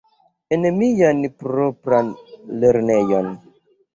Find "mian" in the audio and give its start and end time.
0.77-1.19